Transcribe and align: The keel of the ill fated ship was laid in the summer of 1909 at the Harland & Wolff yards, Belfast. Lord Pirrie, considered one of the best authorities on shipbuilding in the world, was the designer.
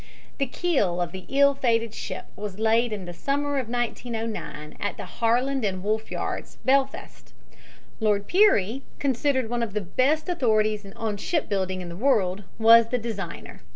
The 0.39 0.47
keel 0.47 0.99
of 0.99 1.11
the 1.11 1.25
ill 1.29 1.53
fated 1.53 1.93
ship 1.93 2.25
was 2.35 2.57
laid 2.57 2.91
in 2.91 3.05
the 3.05 3.13
summer 3.13 3.59
of 3.59 3.69
1909 3.69 4.75
at 4.79 4.97
the 4.97 5.05
Harland 5.05 5.63
& 5.83 5.83
Wolff 5.83 6.09
yards, 6.09 6.57
Belfast. 6.65 7.31
Lord 7.99 8.27
Pirrie, 8.27 8.81
considered 8.97 9.47
one 9.47 9.61
of 9.61 9.73
the 9.75 9.81
best 9.81 10.27
authorities 10.27 10.83
on 10.95 11.17
shipbuilding 11.17 11.81
in 11.81 11.89
the 11.89 11.95
world, 11.95 12.41
was 12.57 12.87
the 12.87 12.97
designer. 12.97 13.61